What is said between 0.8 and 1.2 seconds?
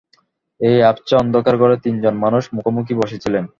আবছা